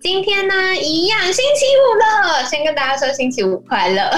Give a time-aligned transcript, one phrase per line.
[0.00, 4.10] 今天呢，一样星期五了，先跟大家说星期五快乐。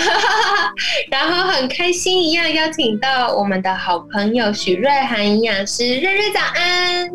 [1.11, 7.11] 然后很开心，一样邀请到我们的好朋友许瑞涵营养师，瑞瑞早安，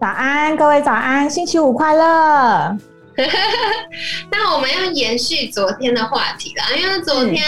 [0.00, 2.78] 早安，各位早安，星期五快乐。
[4.30, 7.42] 那我们要延续昨天的话题了，因为昨天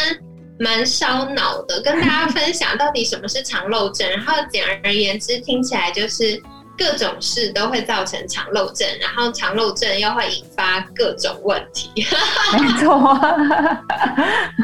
[0.59, 6.43] 蛮烧脑的，跟大家分享到底什么是肠漏症，然后简而言之，听起来就是。
[6.77, 11.91] 各种事都会造成肠漏症，然后肠漏症又会引发各种问题。
[12.59, 13.19] 没错。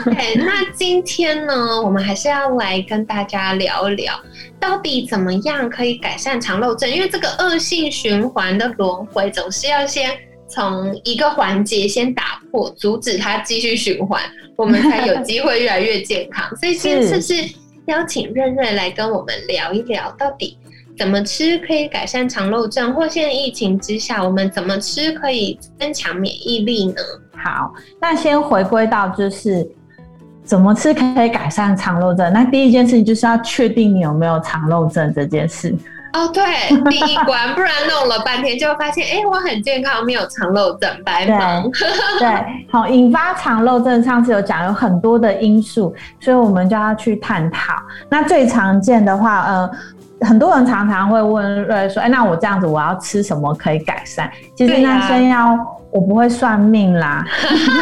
[0.05, 4.21] 对，那今天呢，我们还是要来跟大家聊一聊，
[4.59, 6.91] 到底怎么样可以改善肠漏症？
[6.91, 10.11] 因为这个恶性循环的轮回，总是要先
[10.49, 14.21] 从一个环节先打破，阻止它继续循环，
[14.57, 16.45] 我们才有机会越来越健康。
[16.57, 17.35] 所以今次是
[17.87, 20.59] 邀请瑞瑞来跟我们聊一聊，到底。
[21.01, 22.93] 怎么吃可以改善肠漏症？
[22.93, 26.97] 或现在疫情之下，我们怎么吃可以增强免疫力呢？
[27.43, 29.67] 好，那先回归到就是
[30.45, 32.31] 怎么吃可以改善肠漏症。
[32.35, 35.75] 那第一件事情就是要确定你有没有肠漏症这件事。
[36.13, 36.45] 哦，对，
[36.91, 41.63] 第一关，不然弄了半天就发现，哎，我很健康，没有肠漏症，白忙。
[42.19, 42.29] 对，
[42.71, 47.73] 好，引发肠漏症，上次有讲有很多的因素，所以我们就要去探讨。
[48.11, 49.71] 那最常见的话，呃。
[50.21, 55.59] 很多人常常会问瑞说：“哎，那我这样子，我要吃什么可以改善？”其实那先要
[55.91, 57.25] 我不会算命啦，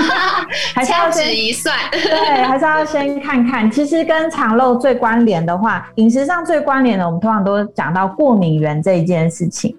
[0.74, 3.70] 还是要先一算，对，还是要先看看。
[3.70, 9.76] 其实跟肠漏最关联的话，饮食上最关联的，我们通常都讲到过敏源这一件事情。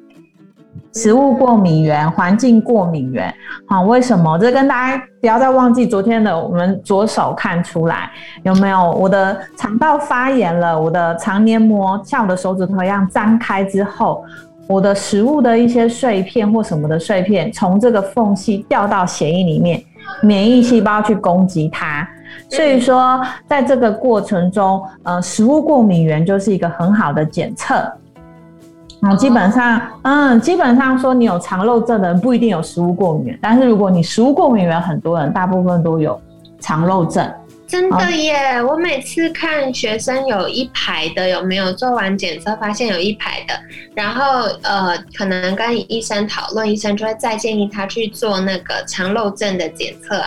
[0.93, 3.33] 食物过敏源、环境过敏源，
[3.67, 4.37] 好，为什么？
[4.37, 8.09] 这跟大家不要再忘记昨天的，我们左手看出来
[8.43, 8.91] 有没有？
[8.91, 14.23] 我的肠道发炎了，我的肠黏膜像我的手指头一样张开之后，
[14.67, 19.81] 我的食物的一些碎片或什么的碎片从这个缝隙掉到血液里面，
[20.21, 22.07] 免疫细胞去攻击它。
[22.47, 27.91] 所以说，在这个过程中，呃，食物过敏源就是一个很好的检测。
[29.01, 36.19] 啊，基本上，嗯，基本上说你有肠漏症的人不一定有食物过敏源，但是如果你食物过敏源很多人，大部分都有
[36.59, 37.31] 肠漏症。
[37.65, 38.61] 真的耶！
[38.63, 43.53] 我每次看学生有一排的，有没有做完检测发现有一排的，
[43.93, 50.19] 然后呃，可能跟医生讨论，医生就会再建议他去做那个肠漏症的检测。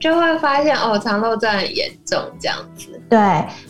[0.00, 2.86] 就会发现哦，肠漏症很严重这样子。
[3.08, 3.18] 对，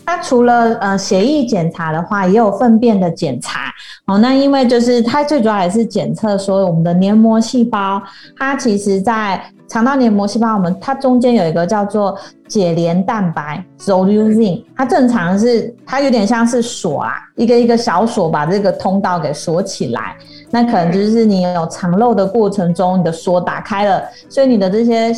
[0.05, 3.73] 那除了呃血液检查的话，也有粪便的检查。
[4.05, 8.01] 哦，那因为就是它最主要也是检测说我们的黏膜细胞，
[8.37, 12.15] 它其实在肠道黏膜细胞，我们它中间有一个叫做
[12.47, 20.15] 解连蛋白 （zolusine），它正常是它有点像是锁啊，一个一个小锁把这个通道给锁起来。
[20.51, 25.13] 那可能就是你有肠漏的过程中，你的锁打开了，所以你的这些。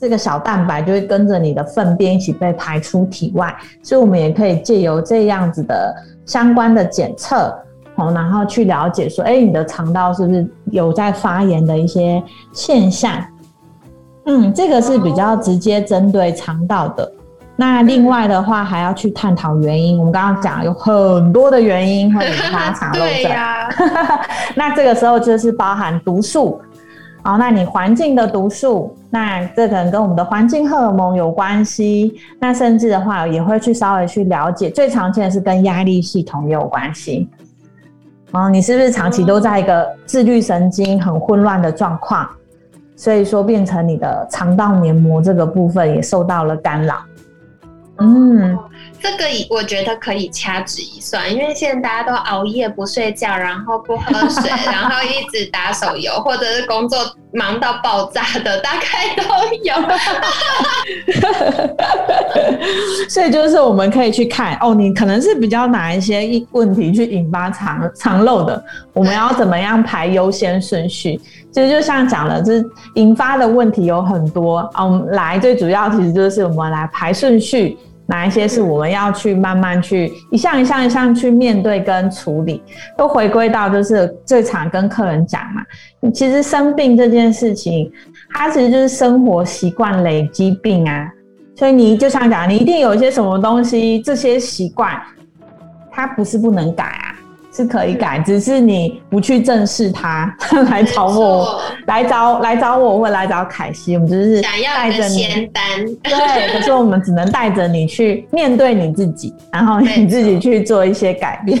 [0.00, 5.94] 这个小蛋白就会跟着你的粪便一起被排出体外，所以我们也可以借由这样子的
[6.26, 7.56] 相关的检测，
[7.94, 13.12] 哦，然后去了解说，哎，你的肠道是不是有在发炎的一些现象？
[14.26, 17.10] 嗯，这个是比较直接针对肠道的。
[17.58, 19.98] 那另外的话，还要去探讨原因。
[19.98, 23.32] 我们刚刚讲有很多的原因会引发肠漏症，
[24.54, 26.60] 那这个时候就是包含毒素。
[27.26, 32.20] 好，那你环境的毒素，那这可能跟我们的环境荷尔蒙有关系。
[32.38, 37.28] 那甚至的话，也会去稍微去了解，最常见的是跟压力系统也有关系。
[38.30, 42.28] 哦，你是不是长期都在一个自律神经很混乱的状况？
[42.94, 46.94] 所以说，变成你的肠道黏膜这个部分也受到了干扰。
[47.98, 48.56] 嗯。
[49.00, 56.98] 这个我觉得可以掐指一算，因为现在大家都熬夜不睡觉，然后不喝水， 然后一直打手游，或者是工作
[57.32, 59.24] 忙到爆炸的，大概都
[59.62, 59.74] 有。
[63.08, 71.20] 所以就是我们可以去看哦，你可能是比较哪一些问题去引发肠肠漏的，我们要怎么样排优先顺序？
[71.52, 74.84] 其实就像讲了，就是引发的问题有很多啊。
[74.84, 77.78] 我们来最主要其实就是我们来排顺序。
[78.06, 82.62] 哪一些是我们要去慢慢去一项一项一项去面对跟处理，
[82.96, 85.62] 都回归到就是最常跟客人讲嘛，
[86.12, 87.90] 其实生病这件事情，
[88.32, 91.10] 它其实就是生活习惯累积病啊，
[91.56, 95.00] 所以你就像讲，你一定有一些什么东西，这些习惯，
[95.90, 97.15] 它不是不能改啊。
[97.56, 100.30] 是可以改，只是你不去正视它，
[100.70, 105.48] 来找我，来找来找我，或来找凯西，我们就是带着你。
[106.04, 111.58] 对，可是我们只能带着你去面对你自己， 然后你自己去做一些改变。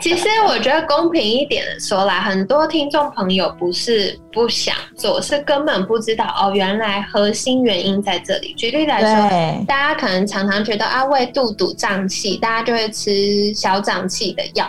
[0.00, 8.54] 其实我觉得公平一点的说来，很多听众朋友不是不想做，是根本不知道哦，原来核心原因在这里。
[8.54, 14.66] 举例来说，大家可能常常觉得啊，胃肚堵胀气，大家就会吃消胀气的药。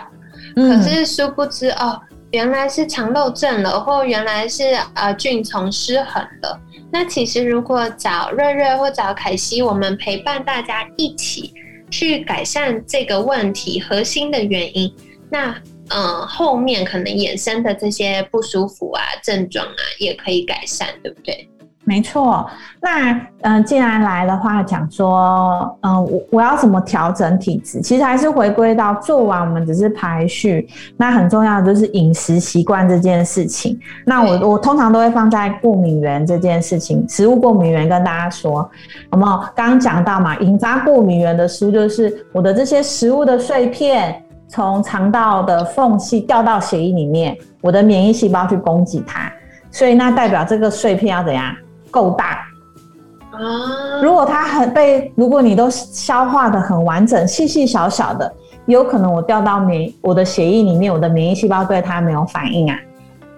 [0.56, 2.00] 可是殊不知哦，
[2.32, 6.58] 原来是肠漏症了，或原来是呃菌丛失衡了。
[6.90, 11.52] 那其实如果找瑞瑞或找凯西，我们陪伴大家一起
[11.90, 14.92] 去改善这个问题核心的原因，
[15.30, 15.54] 那
[15.88, 21.48] 嗯后面可能衍生的这些不舒服啊症状啊也可以改善，对不对？
[21.88, 22.44] 没错，
[22.80, 27.80] 那嗯，既然来的话，讲说，嗯，我我要怎么调整体质？
[27.80, 30.68] 其实还是回归到做完，我们只是排序。
[30.96, 33.78] 那很重要的就是饮食习惯这件事情。
[34.04, 38.68] 那我我通常都会放在过敏源这件事情，食物过敏源跟大家说，
[39.08, 39.48] 好不好？
[39.54, 49.32] 刚刚讲到嘛，引发过敏源的食物就是我的这些食物的碎片从肠道的缝隙掉到血液里面，我的免疫细胞去攻击它，
[49.70, 51.54] 所以那代表这个碎片要怎样？
[51.90, 52.46] 够大
[53.32, 54.00] 啊！
[54.02, 58.32] 如果它很被，如果你都消化的很完整，细细小小的，
[58.66, 62.78] 有可能我掉到免我的血液里面，我的免疫细胞对它没有反应啊。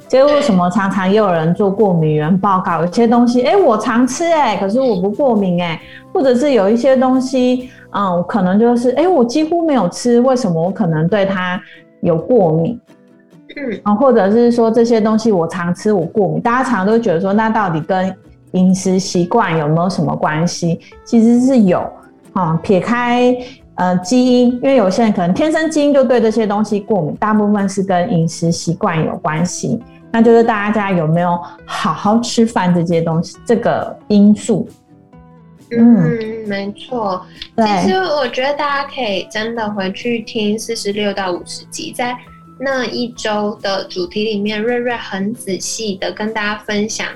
[0.09, 2.81] 所以为什么常常也有人做过敏原报告？
[2.81, 5.79] 有些东西，哎，我常吃，哎，可是我不过敏，哎，
[6.15, 11.61] 或者是有一些东西，嗯，可能就是，哎，我几乎没有吃，为什么我可能对它
[12.01, 12.81] 有过敏？
[13.55, 18.17] 嗯，啊，或者是说这些东西我常吃，我过敏，大家常常都觉得说，那到底跟
[18.53, 20.81] 饮食习惯有没有什么关系？
[21.05, 21.91] 其实是有，
[22.33, 23.37] 啊，撇开
[23.75, 29.81] 呃基因，因为有些人可能天生基因就对这些东西过敏，大部分是跟饮食习惯有关系。
[30.11, 34.67] 那就是大家有没有好好吃饭这些东西这个因素。
[35.71, 37.23] 嗯，没错。
[37.83, 42.17] 其实我觉得大家可以真的回去听四十六到五十集，在
[42.59, 47.07] 那一周的主题里面，瑞瑞很仔细的跟大家分享。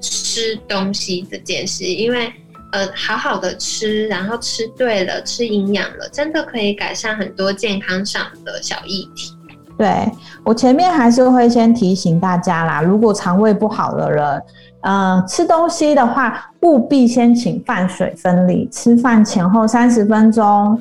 [0.00, 2.32] 吃东西这件事，因为
[2.72, 9.34] 呃，好好的吃，然后吃对了，吃营养了，真的可以改善很多健康上的小议题。
[9.76, 10.10] 对
[10.44, 14.42] 我前面还是会先提醒大家啦，如果肠胃不好的人，
[14.82, 20.80] 嗯，吃东西的话，务必先请饭水分离，吃饭前后三十分钟，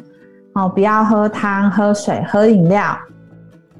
[0.53, 2.97] 哦，不要喝汤、喝水、喝饮料。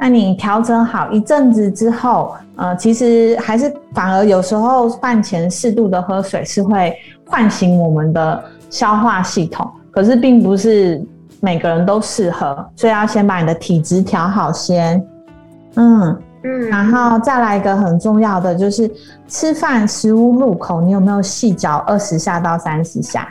[0.02, 6.98] 那你调整好一阵子之后，呃，其实还是反而有时候饭前适度的喝水是会
[7.28, 11.06] 唤醒我们的消化系统，可是并不是
[11.42, 15.06] 每个人都适合，所以要先把你的体质调好先。
[15.76, 18.90] 嗯嗯，然后再来一个很重要的就是
[19.28, 23.28] 吃饭食物入口，你有没有细嚼二十下到三十下？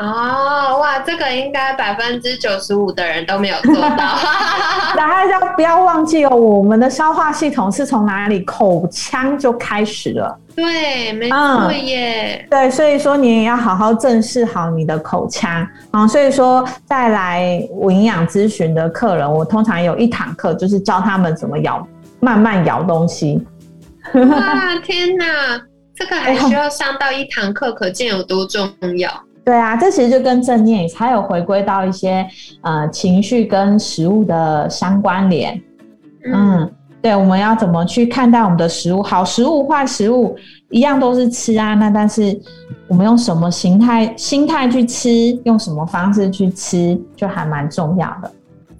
[0.00, 4.18] 哦，哇，这个应该百分之九十五的人都没有做到。
[4.96, 8.40] 大家不要忘记哦，我们的消化系统是从哪里？
[8.44, 10.38] 口腔就开始了。
[10.56, 12.46] 对，没错耶。
[12.50, 16.08] 对，所以说你也要好好正视好你的口腔啊。
[16.08, 21.86] 所以说，再来我营养咨询的客人，我通常有一堂课就是教他们怎么咬，
[22.20, 23.46] 慢慢咬东西。
[24.14, 25.60] 哇，天哪，
[25.94, 29.10] 这个还需要上到一堂课，可见有多重要。
[29.50, 32.24] 对啊，这其实就跟正念才有回归到一些
[32.60, 35.60] 呃情绪跟食物的相关联。
[36.32, 36.70] 嗯，
[37.02, 39.02] 对，我们要怎么去看待我们的食物？
[39.02, 40.36] 好食物、坏食物
[40.68, 42.40] 一样都是吃啊，那但是
[42.86, 45.10] 我们用什么形态、心态去吃，
[45.44, 48.30] 用什么方式去吃，就还蛮重要的。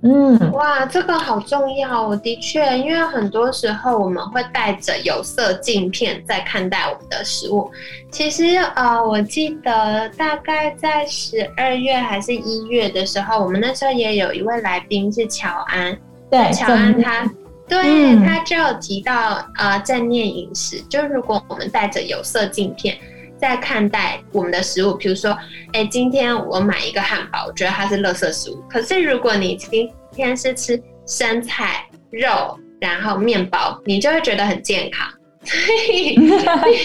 [0.03, 2.09] 嗯，哇，这个好重要。
[2.09, 7.71] 我的确，因为很多时候我们会带着有色镜片在看待我们的食物。
[8.11, 15.95] 其实，呃，我记得大概在十二月还是一月的时候，我们那时候也有一位来宾是乔安。
[16.31, 17.31] 对，乔安他，
[17.69, 22.97] 对他就有提到呃正念饮食，就如果我们带着有色镜片
[23.41, 25.37] 在看待我们的食物，比如说，
[25.73, 28.63] 哎，今天我买一个汉堡，我觉得它是垃圾食物。
[28.69, 35.09] 可是如果你今天是吃生菜、肉，然后面包，你就会觉得很健康。
[35.43, 35.59] 所
[35.91, 36.29] 以你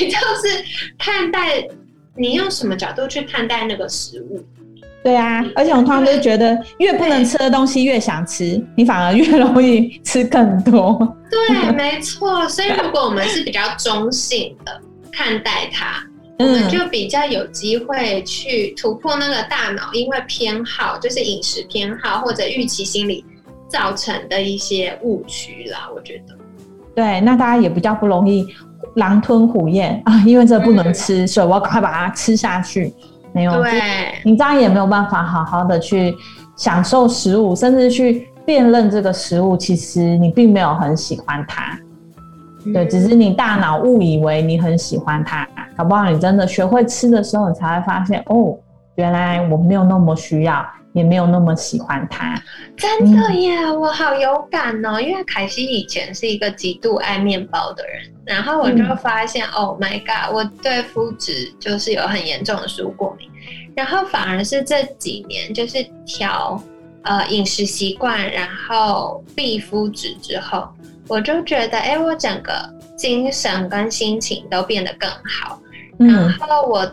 [0.09, 0.63] 就是
[0.97, 1.67] 看待
[2.15, 4.41] 你用什么角度去看待那个食物。
[5.03, 11.15] 对啊，而且我通常都觉得，越不能吃的东西越想吃，你反而越容易吃更多。
[11.29, 12.47] 对，没错。
[12.47, 14.81] 所以如果我们是比较中性的
[15.11, 16.01] 看待它，
[16.37, 23.23] 我们就比较有机会去突破那个大脑因为偏好，就是饮食偏好或者预期心理
[23.69, 25.89] 造成的一些误区啦。
[25.95, 26.35] 我觉得，
[26.93, 28.45] 对，那大家也比较不容易
[28.95, 32.93] 狼吞虎咽啊，因为这不能吃，所以我要赶快把它吃下去。
[33.33, 33.81] 没有，对，
[34.23, 36.15] 你这样也没有办法好好的去
[36.55, 41.77] 享受食物，甚至去辨认这个食物，其实你并没有很喜欢它，
[42.73, 48.57] 对，只是你大脑误以为你很喜欢它，搞不好你真的学会吃的时候，你才会发现，哦，
[48.95, 50.65] 原来我没有那么需要。
[50.95, 52.41] 也没有那么喜欢它，
[52.77, 54.97] 真的耶，我好有感哦。
[54.97, 63.29] 因为凯西以前是一个极度爱面包的人，然后我就发现，Oh my god，我对麸质就是有很严重的食物过敏。
[63.75, 66.57] 然后反而是这几年，就是调
[67.01, 70.65] 呃饮食习惯，然后避麸质之后，
[71.07, 72.53] 我就觉得，哎，我整个
[72.97, 75.59] 精神跟心情都变得更好。
[75.97, 76.85] 然后我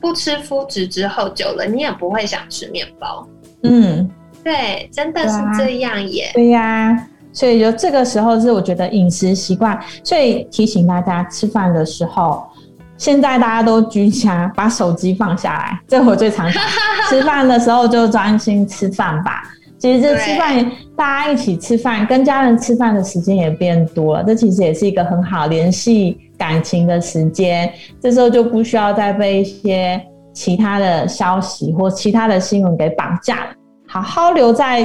[0.00, 3.26] 不吃麸质之后，久了你也不会想吃面包。
[3.62, 4.08] 嗯，
[4.42, 6.30] 对，真的是这样耶。
[6.34, 12.48] 对呀，所以就这个时候是我觉得饮食习惯，所以提醒大家吃饭的时候，
[12.96, 16.62] 现在大家都居家，把手机放下来，这我最常讲。
[17.10, 19.42] 吃饭的时候就专心吃饭吧。
[19.78, 27.72] 其实这吃饭，大家一起吃饭，跟家人吃饭的时间也变多了，这其实也是一个很好联系感情的时间。
[28.00, 30.00] 这时候就不需要再被一些。
[30.34, 33.50] 其他的消息或其他的新闻给绑架了，
[33.88, 34.84] 好好留在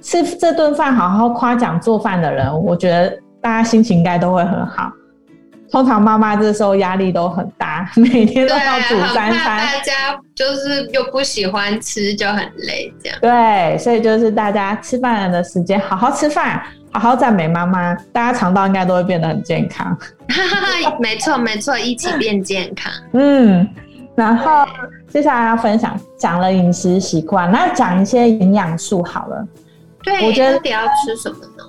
[0.00, 4.90] 吃这顿饭，好好夸奖做饭的人，我觉得大家心情应该都会很好。
[5.72, 9.92] 通常妈妈这时候压力都很大， 每天都要煮三餐，大家
[10.34, 13.18] 就是又不喜欢吃，就很累，这样。
[13.22, 16.62] 对，所以就是大家吃饭的时间，好好吃饭，
[16.92, 19.96] 好好赞美妈妈，大家肠道应该都会变得很健康。
[21.00, 22.92] 没错，没错，一起变健康。
[23.14, 23.66] 嗯。
[24.14, 24.66] 然后
[25.08, 29.48] 接下来要分享讲了饮食习惯，那讲一些营养素好了。
[30.02, 31.64] 对，我觉得到底要吃什么呢？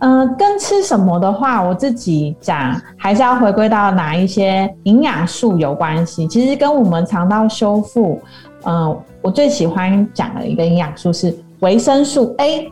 [0.00, 6.28] 嗯，跟吃什么的话，我自己讲还是要回归到哪一些营养素有关系。
[6.28, 8.20] 其实跟我们肠道修复，
[8.64, 12.70] 嗯，我最喜欢讲的一个营养素是维生素 A。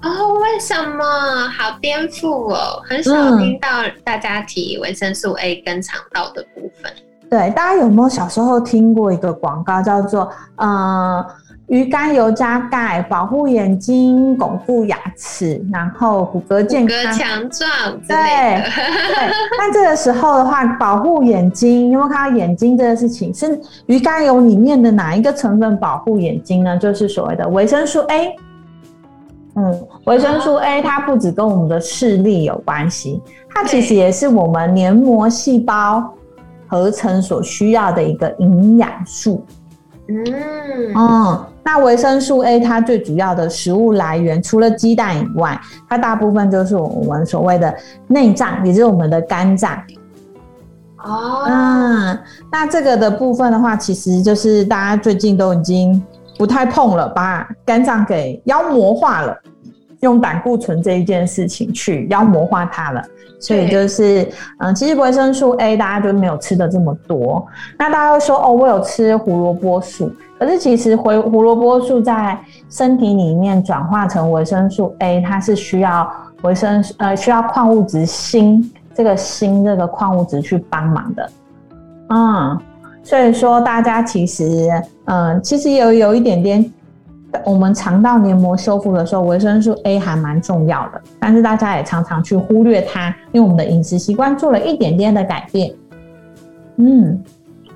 [0.00, 1.02] 哦，为什么？
[1.48, 2.80] 好颠覆哦！
[2.88, 3.68] 很少听到
[4.04, 6.92] 大家提维生素 A 跟肠道的部分。
[7.28, 11.26] 对，大家有没有小时候听过一个广告，叫做“呃，
[11.68, 17.70] 鱼肝油加钙，保护眼睛，巩固牙齿，然后骨骼健康、强壮”
[18.08, 18.64] 对对。
[19.58, 23.34] 那这个时候的话，保护眼睛，有没有看到眼睛这个事情？
[23.34, 26.76] 是鱼肝油里面的哪一个成分保护眼睛呢？
[26.78, 28.34] 就是所谓的维生素 A。
[29.56, 33.20] 嗯，维生素 A 它不只跟我们的视力有关系，
[33.54, 36.02] 它其实也是我们黏膜细胞。
[36.70, 39.42] 合成所需要的一个营养素，
[40.08, 47.74] 嗯，嗯，那维生素 A 它最主要的食物来源，除了鸡蛋以外，它大部分就是我们所谓的
[48.06, 49.76] 内脏，也就是我们的肝脏。
[51.04, 52.18] 哦，嗯，
[52.50, 56.02] 那这个的部分的话，其实就是大家最近都已经
[56.38, 59.36] 不太碰了，把肝脏给妖魔化了，
[60.00, 63.02] 用胆固醇这一件事情去妖魔化它了。
[63.40, 64.28] 所以就是，
[64.58, 67.46] 嗯，其实维生素 A 大家就没有吃的这么多。
[67.78, 72.36] 那大家会说，哦，我有吃胡萝卜素，可是其实胡胡萝卜素在
[72.68, 76.10] 身体里面转化成维生素 A，它是需要
[76.42, 78.60] 维生素呃需要矿物质锌
[78.92, 81.30] 这个锌这个矿物质去帮忙的。
[82.08, 82.58] 嗯，
[83.04, 84.68] 所以说大家其实，
[85.04, 86.72] 嗯，其实有有一点点。
[87.44, 95.70] 我们肠道黏膜修复的时候，维生素 A 还蛮重要的，但是大家也常常去忽略它，因为我们的饮食习惯做了一点点的改变。
[96.76, 97.22] 嗯，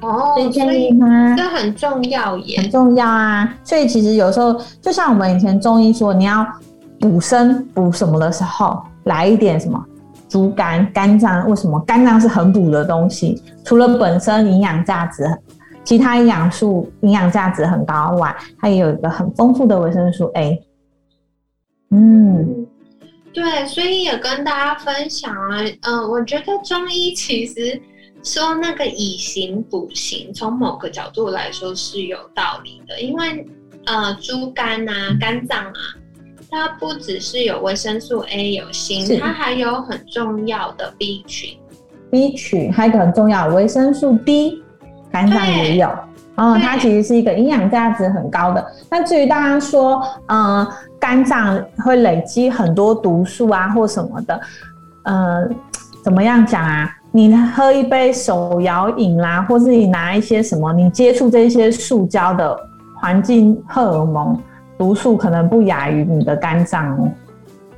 [0.01, 1.35] 哦，所以吗？
[1.37, 3.55] 这很重要耶，很重要啊。
[3.63, 6.47] 所以其实有时候，就像我们以前中医说，你要
[6.99, 9.83] 补身补什么的时候，来一点什么
[10.29, 11.47] 猪肝、肝脏。
[11.49, 13.43] 为什么肝脏是很补的东西？
[13.65, 15.25] 除了本身营养价值。
[15.85, 20.63] 其他营养素营养价值很高外，它也有一个很丰富的维生素 A。
[21.91, 22.67] 嗯，
[23.33, 27.81] 对，所以也跟大家分享啊，嗯，我觉得中医其实
[28.23, 33.47] 说那个以形补形，从某个角度来说是有道理的，因为
[33.85, 35.81] 呃，猪肝啊、肝脏啊，
[36.49, 41.59] 它不只是有维生素 A 有锌，它还有很重要的 B 群。
[42.11, 44.63] B 群还有一个很重要维生素 D。
[45.13, 45.89] 肝脏也有。
[46.37, 48.67] 嗯，它其实是一个营养价值很高的。
[48.91, 50.67] 那至于大家说，嗯，
[50.99, 54.41] 肝脏会累积很多毒素啊，或什么的，
[55.05, 55.47] 呃，
[56.03, 56.91] 怎么样讲啊？
[57.11, 62.59] 你喝一杯手摇饮啦，或是你拿一些什么，你接触这些塑胶的
[62.99, 64.35] 环境荷尔蒙，
[64.79, 67.11] 毒素可能不亚于你的肝脏哦。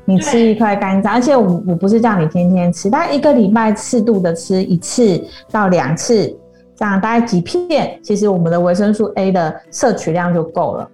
[0.04, 6.32] 你吃一块肝脏，而且我我不是叫你天天吃，但一个礼拜适度的吃一次到两次，
[6.76, 10.90] 这样大概几片，其实我们的维生素 A 的摄取量就够了。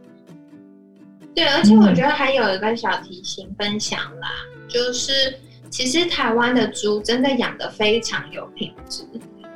[1.35, 4.29] 对，而且我觉得还有一个小提醒分享啦，
[4.69, 5.13] 就是
[5.71, 9.05] 其实台湾的猪真的养的非常有品质。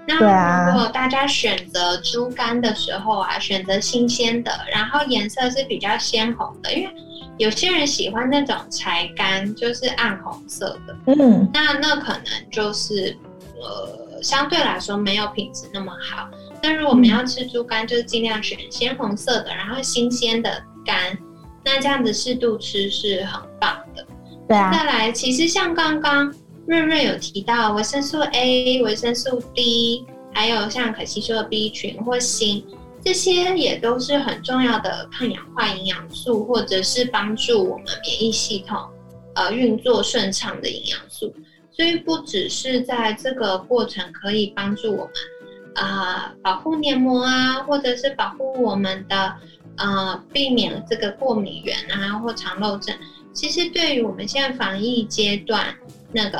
[0.06, 6.94] 那如果大家选择猪肝的时候啊，选择新鲜的，然后颜色是比较鲜红的，因为。
[7.36, 13.16] 有些人喜欢那种柴肝，就是暗红色的，嗯，那那可能就是
[13.56, 16.28] 呃相对来说没有品质那么好。
[16.62, 21.16] 那如果我们要吃猪肝，就是尽量选鲜红色的，然后新鲜的肝，
[21.62, 24.06] 那这样子适度吃是很棒的。
[24.48, 24.72] 对啊。
[24.72, 26.34] 再来，其实像刚刚
[26.66, 32.64] 润润有提到维生素 A、维生素 D，还有像可吸收的 B 群或锌。
[33.04, 38.78] 这些也都是很重要的抗氧化营养素，或者是帮助我们免疫系统
[39.34, 41.30] 呃运作顺畅的营养素。
[41.76, 45.12] 所以不只是在这个过程可以帮助我们
[45.74, 49.34] 啊保护黏膜啊，或者是保护我们的
[49.76, 52.94] 呃避免这个过敏源啊或肠漏症。
[53.32, 55.66] 其实对于我们现在防疫阶段
[56.12, 56.38] 那个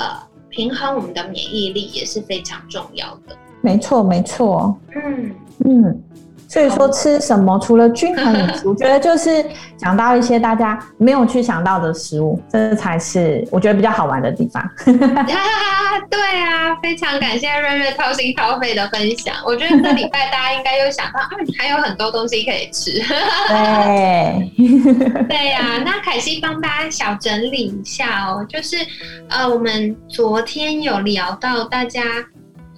[0.49, 3.37] 平衡我们的免疫力也是非常重要的。
[3.61, 4.79] 没错，没错。
[4.95, 6.03] 嗯嗯。
[6.55, 9.45] 所以说吃什么，除了均衡饮食， 我觉得就是
[9.77, 14.63] 讲到一些大家没有去想到的食物，这才是我觉得比较好玩的地方。
[14.87, 19.35] 对啊，非常感谢瑞瑞掏心掏肺的分享。
[19.45, 22.93] 我觉得这礼拜大家应该又想到，啊，还有很多东西可以吃。
[23.49, 24.53] 对，
[25.29, 25.83] 对呀。
[25.85, 28.77] 那凯西帮大家小整理一下哦，就是
[29.29, 32.01] 呃，我们昨天有聊到大家，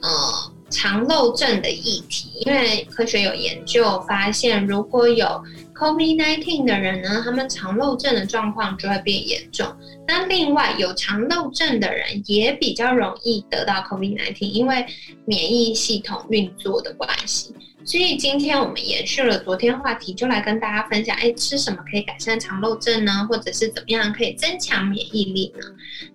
[0.00, 0.55] 呃。
[0.76, 5.26] 肠漏症的议题，因为科学有研究发现，如果有
[5.74, 9.66] COVID-19 的人呢，他们肠漏症的状况就会变严重。
[10.06, 14.84] 那另外有肠漏症的人也比较容易得到 COVID-19，因为
[15.24, 17.54] 免疫系统运作的关系。
[17.86, 23.24] 所以今天我们延续了昨天话题，就来跟大家分享：哎，吃什么可以改善肠漏症呢？
[23.30, 25.64] 或者是怎么样可以增强免疫力呢？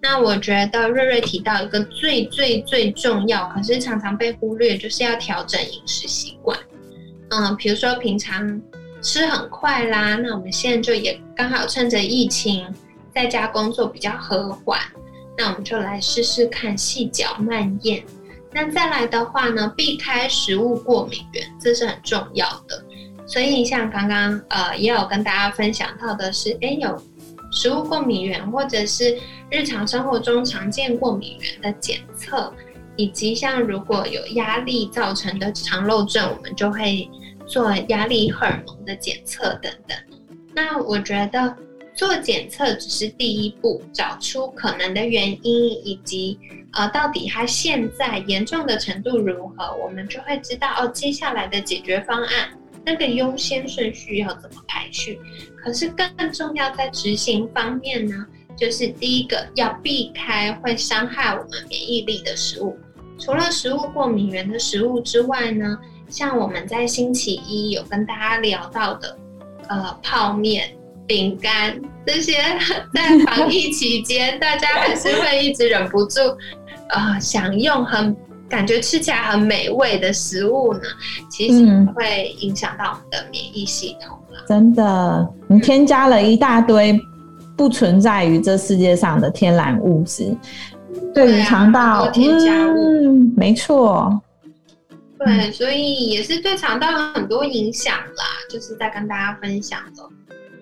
[0.01, 6.59] 那我觉得瑞瑞提到一个最最最重要，可是常常被忽略，就是要调整饮食习惯。
[7.29, 8.61] 嗯，比如说平常
[9.01, 12.67] 吃很快啦，那我们现在就也刚好趁着疫情
[13.15, 14.77] 在家工作比较和缓，
[15.37, 18.03] 那我们就来试试看细嚼慢咽。
[18.53, 22.83] 那再来的话呢，避开食物过敏源，这是很重要的。
[23.25, 27.01] 所以像刚刚呃也有跟大家分享到的是，哎有
[27.51, 29.17] 食物过敏源或者是
[29.49, 32.53] 日常生活中常见过敏源的检测，
[32.97, 37.09] 以及像如果有压力造成的肠漏症，我们就会
[37.45, 39.97] 做压力荷尔蒙的检测等等。
[40.53, 41.55] 那我觉得
[42.01, 46.39] 做检测只是第一步，找出可能的原因以及。
[46.73, 49.75] 呃，到底它现在严重的程度如何？
[49.75, 52.49] 我们就会知道哦，接下来的解决方案
[52.83, 55.19] 那个优先顺序要怎么排序。
[55.55, 58.25] 可是更重要在执行方面呢，
[58.57, 62.75] 就是第一个要避开会伤害我们免疫力的食物。
[63.19, 65.77] 除了食物过敏源的食物之外呢，
[66.09, 69.15] 像我们在星期一有跟大家聊到的，
[69.67, 70.75] 呃，泡面。
[71.07, 72.33] 饼干这些
[72.93, 76.19] 在防疫期间，大家还是会一直忍不住，
[76.89, 78.15] 呃，想用很
[78.49, 80.81] 感觉吃起来很美味的食物呢，
[81.29, 84.43] 其实会影响到我们的免疫系统了。
[84.47, 86.99] 真的，你添加了一大堆
[87.55, 90.35] 不存在于这世界上的天然物质，
[91.13, 94.21] 对于肠道添加物，没错。
[95.23, 100.03] 对，所以也是对肠道有很多影响啦，就是在跟大家分享的。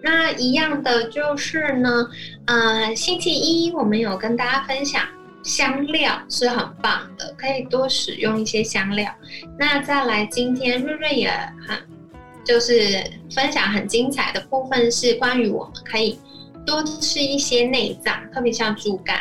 [0.02, 2.08] 那一样的就是呢，
[2.46, 5.04] 呃，星期一我们有跟大家分享
[5.44, 9.12] 香料是很棒的，可以多使用一些香料。
[9.58, 11.30] 那再来，今天瑞瑞也
[11.68, 11.78] 很
[12.46, 16.18] 就是分享很精彩的部分是关于我们可以
[16.66, 19.18] 多吃一些内脏，特别像猪肝。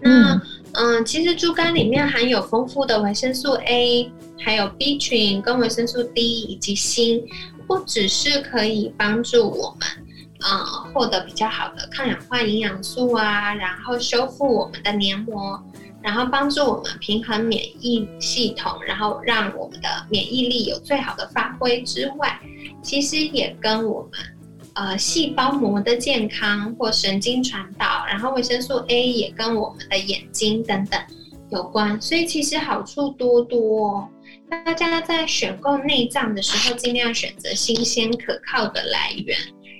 [0.00, 0.40] 那
[0.72, 7.28] 嗯，其实猪肝里面含有丰富的维生素 A，还有 B 群跟维生素 D 以及锌。
[7.68, 9.86] 不只是可以帮助我们，
[10.40, 15.62] 呃，获得比较好的抗氧化营养素啊，然后修复我们的黏膜，
[16.00, 22.40] 然后帮助我们平衡免疫系统，然后让我们的免疫力有最好的发挥之外，
[22.82, 24.20] 其实也跟我们
[24.72, 30.98] 呃细胞膜的健康或神经传导，然后维生素 A 也跟我们的眼睛等等
[31.50, 34.08] 有关，所以其实好处多多。
[34.50, 39.36] 大家在选购内脏的时候，尽量选择新鲜可靠的来源，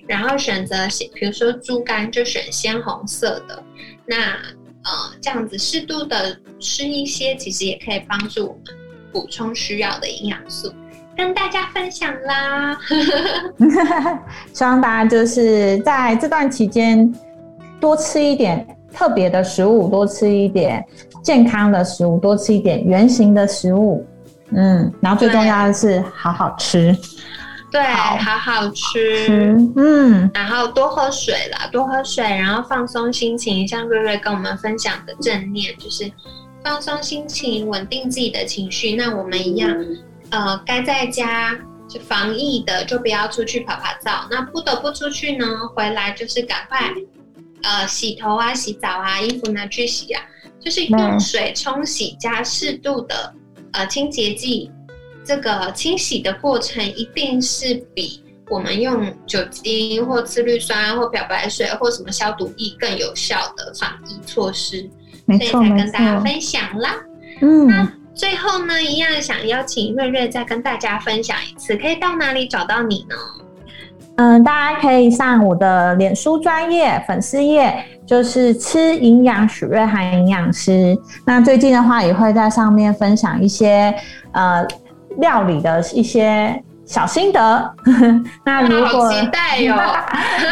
[0.07, 0.77] 然后选择
[1.15, 3.63] 比如说猪肝就选鲜红色的，
[4.07, 4.17] 那。
[4.85, 8.63] 呃，这样子适度的吃一些，其实也可以帮助我们
[9.13, 10.73] 补充需要的营养素，
[11.15, 12.79] 跟大家分享啦。
[14.55, 17.13] 希望大家就是在这段期间
[17.79, 20.83] 多吃一点特别的食物，多吃一点
[21.23, 24.07] 健康的食物，多吃一点圆形的食物。
[24.53, 26.97] 嗯，然后最重要的是好好吃。
[27.71, 33.69] 对，好好吃，嗯，然后多喝水啦，多喝水，然后放松心情。
[33.69, 36.11] 像瑞瑞跟我们分享的正念，就是
[36.65, 38.97] 放松心情，稳定自己的情绪。
[38.97, 39.71] 那我们一样，
[40.31, 41.55] 呃，该在家
[41.87, 44.27] 就防疫的，就不要出去跑跑照。
[44.31, 46.91] 那不得不出去呢，回来就是赶快，
[47.63, 50.23] 呃，洗头啊，洗澡啊，衣服拿去洗啊，
[50.59, 53.35] 就是用水冲洗加适度的
[53.79, 54.71] 呃清洁剂。
[55.25, 64.88] 这个清洗的过程一定是比我们用酒精或次氯酸或漂白水或什么消毒液更有效的防疫措施，
[65.27, 66.97] 所以才跟大家分享啦。
[67.43, 73.14] 嗯，那最后呢，一样想邀请瑞瑞再跟大家分享一次，可以到哪里找到你呢？
[74.19, 77.75] 嗯，大家可以上我的脸书专业粉丝页，
[78.07, 80.97] 就是吃营养许瑞涵营养师。
[81.25, 83.93] 那最近的话，也会在上面分享一些
[84.33, 84.65] 呃。
[85.17, 87.74] 料理的一些小心得，
[88.44, 89.77] 那如果期待哟，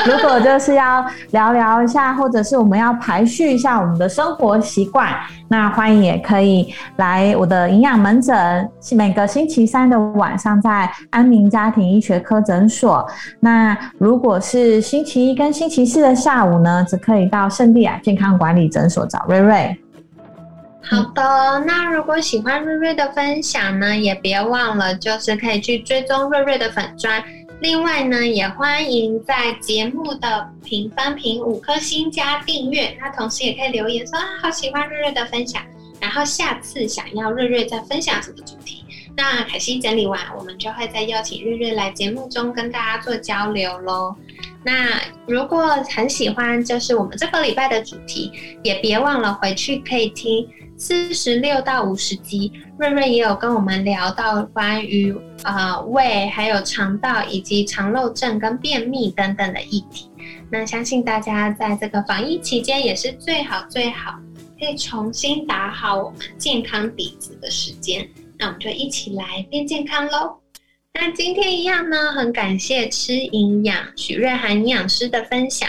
[0.07, 5.09] 如果就 是要聊聊一下，或者是我们要排序一下我们的生活习惯，
[5.49, 13.07] 那欢迎也可以来我的营养门诊，每个星期三的晚上在安明家庭医学科诊所。
[13.41, 19.81] 那如果是星期一跟星期四的下午呢，只可以到圣地亚健康管理诊所找瑞瑞。
[20.89, 27.23] 好的，那如果喜欢瑞瑞的分享呢，也别忘了就是可以去追踪瑞瑞的粉砖。
[27.61, 32.97] 另外呢，也欢迎在节目的评分评五颗星加订阅。
[33.01, 35.61] 那同时也可以留言说啊，好喜欢瑞瑞的分享，
[36.01, 38.85] 然后下次想要瑞瑞再分享什么主题，
[39.17, 44.15] 那凯西整理完，我们就会再邀请瑞瑞来节目中跟大家做交流喽。
[44.63, 48.31] 那如果很喜欢就是我们这个礼拜的主题，
[48.63, 50.49] 也别忘了回去可以听。
[50.79, 60.11] 四十六到五十集，瑞瑞也有跟我们聊到关于呃胃、还有肠道以及肠漏症跟便秘等等的议题。
[60.51, 64.19] 那相信大家在这个防疫期间，也是最好最好
[64.59, 68.07] 可以重新打好我们健康底子的时间。
[68.39, 70.37] 那我们就一起来变健康喽！
[70.93, 75.69] 那今天一样呢，很感谢吃营养许瑞涵营养师的分享。